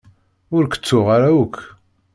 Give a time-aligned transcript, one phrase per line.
[0.55, 1.55] Ur k-ttuɣ ara akk.